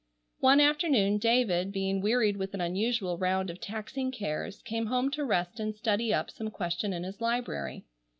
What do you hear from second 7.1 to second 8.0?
library.